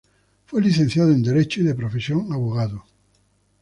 [0.47, 2.83] Fue licenciado en Derecho y de profesión abogado.